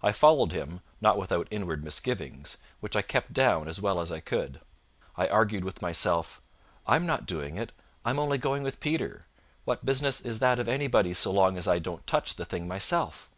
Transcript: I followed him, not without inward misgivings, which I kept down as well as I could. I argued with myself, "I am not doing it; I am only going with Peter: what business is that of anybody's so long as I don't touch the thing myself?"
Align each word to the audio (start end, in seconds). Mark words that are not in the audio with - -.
I 0.00 0.12
followed 0.12 0.52
him, 0.52 0.80
not 1.00 1.18
without 1.18 1.48
inward 1.50 1.82
misgivings, 1.82 2.58
which 2.78 2.94
I 2.94 3.02
kept 3.02 3.32
down 3.32 3.66
as 3.66 3.80
well 3.80 3.98
as 3.98 4.12
I 4.12 4.20
could. 4.20 4.60
I 5.16 5.26
argued 5.26 5.64
with 5.64 5.82
myself, 5.82 6.40
"I 6.86 6.94
am 6.94 7.04
not 7.04 7.26
doing 7.26 7.58
it; 7.58 7.72
I 8.04 8.10
am 8.10 8.20
only 8.20 8.38
going 8.38 8.62
with 8.62 8.78
Peter: 8.78 9.24
what 9.64 9.84
business 9.84 10.20
is 10.20 10.38
that 10.38 10.60
of 10.60 10.68
anybody's 10.68 11.18
so 11.18 11.32
long 11.32 11.58
as 11.58 11.66
I 11.66 11.80
don't 11.80 12.06
touch 12.06 12.36
the 12.36 12.44
thing 12.44 12.68
myself?" 12.68 13.28